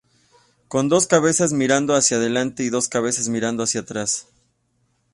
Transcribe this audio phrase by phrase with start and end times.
[0.67, 4.27] Con dos cabezas mirando hacia adelante y dos cabezas mirando hacia atrás.